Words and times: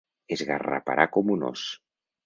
Esgarraparà 0.35 1.07
com 1.19 1.33
un 1.37 1.49
ós. 1.55 1.71